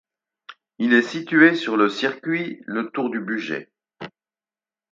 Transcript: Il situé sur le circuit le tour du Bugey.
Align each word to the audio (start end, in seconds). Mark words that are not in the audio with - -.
Il 0.79 1.03
situé 1.03 1.53
sur 1.53 1.77
le 1.77 1.87
circuit 1.87 2.59
le 2.65 2.89
tour 2.89 3.11
du 3.11 3.19
Bugey. 3.19 3.69